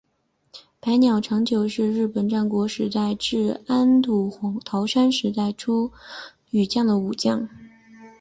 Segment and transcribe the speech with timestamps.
[0.79, 4.33] 白鸟长久是日本战国时代至安土
[4.65, 5.91] 桃山时代于出
[6.49, 7.47] 羽国的武将。